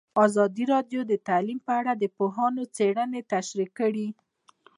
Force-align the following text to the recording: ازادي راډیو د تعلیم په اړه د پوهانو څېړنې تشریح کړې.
ازادي 0.25 0.63
راډیو 0.73 1.01
د 1.11 1.13
تعلیم 1.27 1.59
په 1.67 1.73
اړه 1.79 1.93
د 1.97 2.03
پوهانو 2.17 2.63
څېړنې 2.75 3.21
تشریح 3.33 3.69
کړې. 3.79 4.07